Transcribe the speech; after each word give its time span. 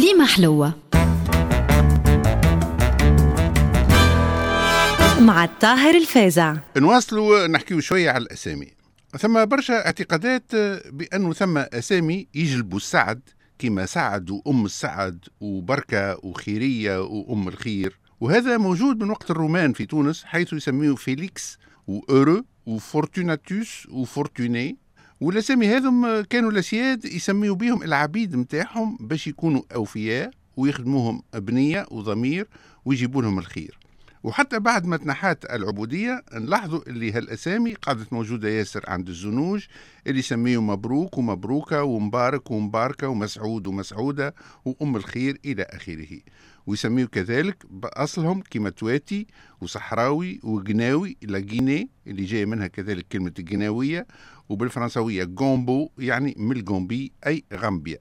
كليمة 0.00 0.26
حلوة. 0.26 0.74
مع 5.20 5.44
الطاهر 5.44 5.94
الفازع. 5.94 6.56
نواصلوا 6.76 7.46
نحكيو 7.46 7.80
شوية 7.80 8.10
على 8.10 8.22
الأسامي. 8.22 8.66
ثم 9.18 9.44
برشا 9.44 9.86
اعتقادات 9.86 10.56
بأنه 10.86 11.32
ثم 11.32 11.58
أسامي 11.58 12.26
يجلبوا 12.34 12.78
السعد 12.78 13.20
كما 13.58 13.86
سعد 13.86 14.30
وأم 14.30 14.64
السعد 14.64 15.24
وبركة 15.40 16.18
وخيرية 16.22 17.02
وأم 17.02 17.48
الخير. 17.48 17.98
وهذا 18.20 18.56
موجود 18.58 19.02
من 19.02 19.10
وقت 19.10 19.30
الرومان 19.30 19.72
في 19.72 19.86
تونس 19.86 20.24
حيث 20.24 20.52
يسميه 20.52 20.94
فيليكس 20.94 21.58
وأورو 21.86 22.44
وفورتوناتوس 22.66 23.86
وفورتوني. 23.90 24.76
والاسامي 25.20 25.68
هذم 25.68 26.20
كانوا 26.20 26.50
الاسياد 26.50 27.04
يسميوا 27.04 27.54
بهم 27.56 27.82
العبيد 27.82 28.36
متاعهم 28.36 28.98
باش 29.00 29.26
يكونوا 29.26 29.62
أوفياء 29.74 30.30
ويخدموهم 30.56 31.22
بنيه 31.34 31.86
وضمير 31.90 32.48
ويجيبوا 32.84 33.22
لهم 33.22 33.38
الخير. 33.38 33.78
وحتى 34.22 34.58
بعد 34.58 34.86
ما 34.86 34.96
تنحات 34.96 35.44
العبودية 35.44 36.24
نلاحظوا 36.34 36.80
اللي 36.86 37.12
هالأسامي 37.12 37.74
قعدت 37.74 38.12
موجودة 38.12 38.48
ياسر 38.48 38.84
عند 38.88 39.08
الزنوج 39.08 39.64
اللي 40.06 40.18
يسميه 40.18 40.60
مبروك 40.60 41.18
ومبروكة 41.18 41.82
ومبارك 41.82 42.50
ومباركة 42.50 43.08
ومسعود 43.08 43.66
ومسعودة 43.66 44.34
وأم 44.64 44.96
الخير 44.96 45.38
إلى 45.44 45.62
آخره. 45.62 46.18
ويسميه 46.66 47.04
كذلك 47.04 47.56
بأصلهم 47.70 48.42
كما 48.50 48.70
تواتي 48.70 49.26
وصحراوي 49.60 50.40
وجناوي 50.42 51.16
لاجيني 51.22 51.88
اللي 52.06 52.24
جاي 52.24 52.46
منها 52.46 52.66
كذلك 52.66 53.06
كلمة 53.12 53.32
الجناوية 53.38 54.06
وبالفرنسوية 54.50 55.24
جومبو 55.24 55.90
يعني 55.98 56.34
من 56.38 56.56
الجومبي 56.56 57.12
أي 57.26 57.44
غامبيا. 57.54 57.98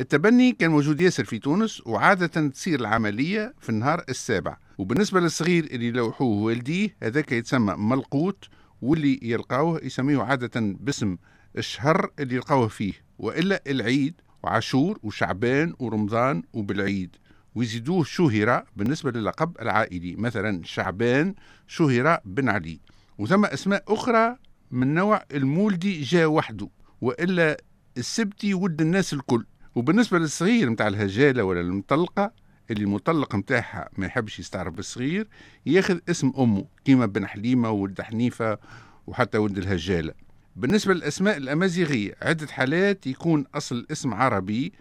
التبني 0.00 0.52
كان 0.52 0.70
موجود 0.70 1.00
ياسر 1.00 1.24
في 1.24 1.38
تونس 1.38 1.86
وعادة 1.86 2.48
تصير 2.48 2.80
العملية 2.80 3.54
في 3.60 3.68
النهار 3.68 4.04
السابع. 4.08 4.56
وبالنسبة 4.78 5.20
للصغير 5.20 5.64
اللي 5.64 5.90
لوحوه 5.90 6.42
والديه 6.42 6.96
هذاك 7.02 7.32
يتسمى 7.32 7.74
ملقوت 7.78 8.44
واللي 8.82 9.20
يلقاوه 9.22 9.80
يسميه 9.84 10.22
عادة 10.22 10.60
باسم 10.60 11.16
الشهر 11.58 12.10
اللي 12.18 12.34
يلقاوه 12.34 12.68
فيه. 12.68 12.92
وإلا 13.18 13.62
العيد 13.66 14.14
وعاشور 14.42 14.98
وشعبان 15.02 15.74
ورمضان 15.78 16.42
وبالعيد. 16.52 17.16
ويزيدوه 17.54 18.04
شهرة 18.04 18.64
بالنسبة 18.76 19.10
للقب 19.10 19.56
العائلي 19.62 20.16
مثلا 20.16 20.60
شعبان 20.64 21.34
شهرة 21.66 22.20
بن 22.24 22.48
علي. 22.48 22.80
وثم 23.18 23.44
أسماء 23.44 23.84
أخرى 23.88 24.36
من 24.70 24.94
نوع 24.94 25.24
المولدي 25.34 26.02
جاء 26.02 26.26
وحده 26.26 26.68
وإلا 27.00 27.56
السبتي 27.96 28.54
ولد 28.54 28.80
الناس 28.80 29.12
الكل. 29.12 29.44
وبالنسبة 29.74 30.18
للصغير 30.18 30.70
متاع 30.70 30.88
الهجالة 30.88 31.44
ولا 31.44 31.60
المطلقة 31.60 32.32
اللي 32.70 32.84
المطلق 32.84 33.34
متاعها 33.34 33.88
ما 33.98 34.06
يحبش 34.06 34.38
يستعرف 34.38 34.74
بالصغير 34.74 35.28
ياخذ 35.66 35.98
اسم 36.10 36.32
أمه 36.38 36.64
كيما 36.84 37.06
بن 37.06 37.26
حليمة 37.26 37.70
وولد 37.70 38.00
حنيفة 38.00 38.58
وحتى 39.06 39.38
ولد 39.38 39.58
الهجالة. 39.58 40.12
بالنسبة 40.56 40.94
للأسماء 40.94 41.36
الأمازيغية 41.36 42.14
عدة 42.22 42.46
حالات 42.46 43.06
يكون 43.06 43.44
أصل 43.54 43.76
الاسم 43.76 44.14
عربي 44.14 44.72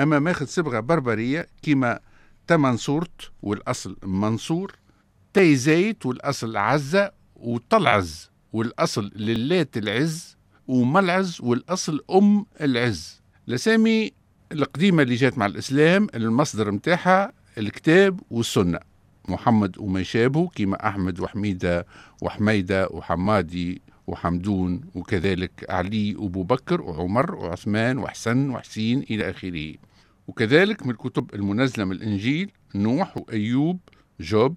أما 0.00 0.18
ماخذ 0.18 0.46
صبغة 0.46 0.80
بربرية 0.80 1.46
كيما 1.62 2.00
تمنصورت 2.46 3.30
والأصل 3.42 3.96
منصور 4.02 4.72
تيزيت 5.34 6.06
والأصل 6.06 6.56
عزة 6.56 7.12
وطلعز. 7.36 8.31
والأصل 8.52 9.10
للات 9.16 9.76
العز 9.76 10.36
وملعز 10.68 11.38
والأصل 11.40 12.00
أم 12.10 12.46
العز. 12.60 13.22
الأسامي 13.48 14.12
القديمة 14.52 15.02
اللي 15.02 15.14
جات 15.14 15.38
مع 15.38 15.46
الإسلام 15.46 16.06
المصدر 16.14 16.70
متاعها 16.70 17.32
الكتاب 17.58 18.20
والسنة. 18.30 18.78
محمد 19.28 19.78
وما 19.78 20.00
يشابه 20.00 20.48
كيما 20.48 20.88
أحمد 20.88 21.20
وحميدة 21.20 21.86
وحميدة 22.22 22.88
وحمادي 22.90 23.82
وحمدون 24.06 24.80
وكذلك 24.94 25.66
علي 25.68 26.16
وابو 26.16 26.42
بكر 26.42 26.82
وعمر 26.82 27.34
وعثمان 27.34 27.98
وحسن 27.98 28.50
وحسين 28.50 29.02
إلى 29.10 29.30
آخره. 29.30 29.74
وكذلك 30.28 30.86
من 30.86 30.90
الكتب 30.90 31.34
المنزلة 31.34 31.84
من 31.84 31.92
الإنجيل 31.92 32.50
نوح 32.74 33.16
وأيوب 33.16 33.78
جوب 34.20 34.56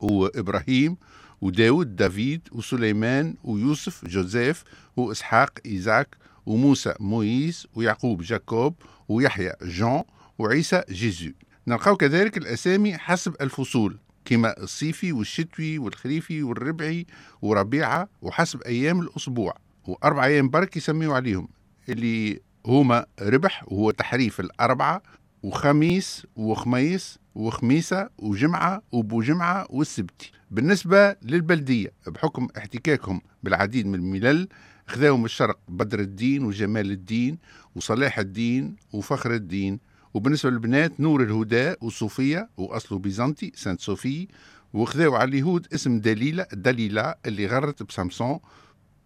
وإبراهيم 0.00 0.96
وداود 1.44 1.96
دافيد 1.96 2.48
وسليمان 2.52 3.34
ويوسف 3.44 4.04
جوزيف 4.04 4.64
وإسحاق 4.96 5.58
إيزاك 5.66 6.16
وموسى 6.46 6.94
مويس 7.00 7.66
ويعقوب 7.74 8.22
جاكوب 8.22 8.74
ويحيى 9.08 9.52
جون 9.62 10.02
وعيسى 10.38 10.82
جيزو. 10.90 11.30
نلقاو 11.66 11.96
كذلك 11.96 12.36
الأسامي 12.36 12.98
حسب 12.98 13.34
الفصول 13.40 13.98
كما 14.24 14.62
الصيفي 14.62 15.12
والشتوي 15.12 15.78
والخريفي 15.78 16.42
والربعي 16.42 17.06
وربيعة 17.42 18.08
وحسب 18.22 18.62
أيام 18.62 19.00
الأسبوع. 19.00 19.56
وأربع 19.86 20.24
أيام 20.24 20.48
برك 20.48 20.76
يسميوا 20.76 21.14
عليهم 21.14 21.48
اللي 21.88 22.40
هما 22.66 23.06
ربح 23.22 23.64
وهو 23.66 23.90
تحريف 23.90 24.40
الأربعة 24.40 25.02
وخميس 25.42 26.26
وخميس 26.36 27.18
وخميسة 27.34 28.08
وجمعة 28.18 28.82
وبوجمعة 28.92 29.66
والسبتي 29.70 30.32
بالنسبة 30.54 31.16
للبلدية 31.22 31.92
بحكم 32.06 32.48
احتكاكهم 32.58 33.20
بالعديد 33.42 33.86
من 33.86 33.94
الملل 33.94 34.48
خذاهم 34.86 35.24
الشرق 35.24 35.58
بدر 35.68 36.00
الدين 36.00 36.44
وجمال 36.44 36.90
الدين 36.90 37.38
وصلاح 37.76 38.18
الدين 38.18 38.76
وفخر 38.92 39.34
الدين. 39.34 39.80
وبالنسبة 40.14 40.50
للبنات 40.50 41.00
نور 41.00 41.22
الهدى 41.22 41.74
وصوفية 41.80 42.48
وأصله 42.56 42.98
بيزنطي 42.98 43.52
سانت 43.54 43.80
صوفي. 43.80 44.28
وخذاو 44.72 45.14
على 45.14 45.28
اليهود 45.28 45.66
اسم 45.74 46.00
دليلة 46.00 46.46
دليلة 46.52 47.14
اللي 47.26 47.46
غرت 47.46 47.82
بسامسون. 47.82 48.38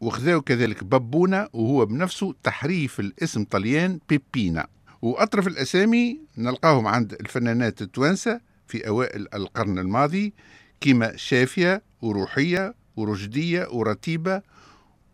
وخذاو 0.01 0.41
كذلك 0.41 0.85
ببونة 0.85 1.49
وهو 1.53 1.87
بنفسه 1.87 2.35
تحريف 2.43 3.01
الاسم 3.01 3.45
طليان 3.45 3.99
بيبينا. 4.09 4.67
وأطرف 5.03 5.47
الأسامي 5.47 6.21
نلقاهم 6.39 6.87
عند 6.87 7.13
الفنانات 7.13 7.83
التوانسة 7.83 8.41
في 8.67 8.89
أوائل 8.89 9.29
القرن 9.35 9.79
الماضي. 9.79 10.35
كما 10.81 11.17
شافية 11.17 11.83
وروحية 12.03 12.75
ورشدية 12.97 13.69
ورتيبة 13.71 14.43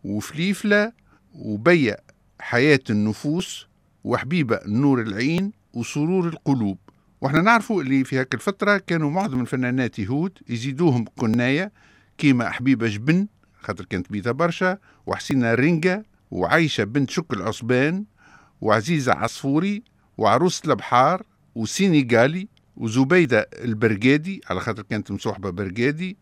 وفليفلة 0.03 0.91
وبيع 1.35 1.95
حياة 2.39 2.79
النفوس 2.89 3.67
وحبيبة 4.03 4.59
نور 4.65 5.01
العين 5.01 5.51
وسرور 5.73 6.27
القلوب. 6.27 6.77
وإحنا 7.21 7.41
نعرفوا 7.41 7.81
اللي 7.81 8.03
في 8.03 8.19
هاك 8.19 8.33
الفترة 8.33 8.77
كانوا 8.77 9.11
معظم 9.11 9.41
الفنانات 9.41 9.99
يهود 9.99 10.31
يزيدوهم 10.49 11.05
كناية 11.17 11.71
كيما 12.17 12.49
حبيبة 12.49 12.87
جبن 12.87 13.27
خاطر 13.61 13.85
كانت 13.85 14.11
بيتها 14.11 14.31
برشا 14.31 14.77
وحسينة 15.05 15.53
رينجا 15.53 16.03
وعايشة 16.31 16.83
بنت 16.83 17.09
شك 17.09 17.33
العصبان 17.33 18.05
وعزيزة 18.61 19.13
عصفوري 19.13 19.83
وعروسة 20.17 20.61
البحار 20.71 21.23
وسينيغالي 21.55 22.47
وزبيدة 22.77 23.49
البرقادي 23.53 24.41
على 24.49 24.59
خاطر 24.59 24.81
كانت 24.81 25.11
مصوحبة 25.11 25.49
برقادي 25.49 26.17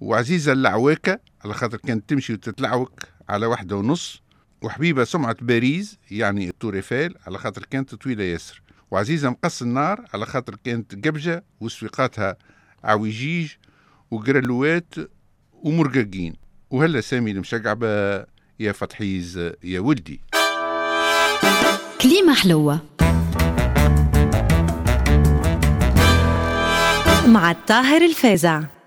وعزيزة 0.00 0.52
اللعواكة 0.52 1.20
على 1.44 1.54
خاطر 1.54 1.78
كانت 1.78 2.08
تمشي 2.08 2.32
وتتلعوك 2.32 3.00
على 3.28 3.46
واحدة 3.46 3.76
ونص 3.76 4.22
وحبيبة 4.62 5.04
سمعة 5.04 5.36
باريس 5.40 5.98
يعني 6.10 6.48
التوريفال 6.48 7.14
على 7.26 7.38
خاطر 7.38 7.64
كانت 7.70 7.94
طويلة 7.94 8.24
ياسر. 8.24 8.62
وعزيزة 8.90 9.30
مقص 9.30 9.62
النار 9.62 10.04
على 10.14 10.26
خاطر 10.26 10.56
كانت 10.64 11.06
قبجة 11.06 11.44
وسويقاتها 11.60 12.36
عويجيج 12.84 13.52
وقرلوات 14.10 14.94
ومرققين. 15.52 16.34
وهلا 16.70 17.00
سامي 17.00 17.30
المشقعبة 17.30 17.88
يا 18.60 18.72
فتحيز 18.72 19.52
يا 19.64 19.80
ولدي. 19.80 20.20
كليمة 22.00 22.34
حلوة. 22.34 22.80
مع 27.38 27.50
الطاهر 27.50 28.02
الفازع. 28.02 28.77